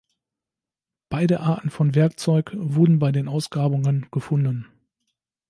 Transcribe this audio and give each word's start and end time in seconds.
Beide 1.09 1.41
Arten 1.41 1.69
von 1.69 1.93
Werkzeug 1.93 2.53
wurden 2.55 2.97
bei 2.97 3.11
den 3.11 3.27
Ausgrabungen 3.27 4.07
gefunden. 4.09 4.65